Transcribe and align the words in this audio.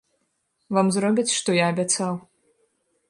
Вам 0.77 0.87
зробяць, 0.95 1.35
што 1.37 1.49
я 1.59 1.65
абяцаў. 1.75 2.13